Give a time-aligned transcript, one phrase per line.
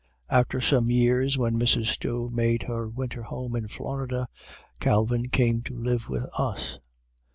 [0.31, 1.85] After some years, when Mrs.
[1.85, 4.27] Stowe made her winter home in Florida,
[4.79, 6.79] Calvin came to live with us.